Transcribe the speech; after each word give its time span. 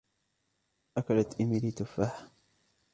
أكلت 0.97 1.35
إيميلي 1.39 1.71
تفاحةً. 1.71 2.29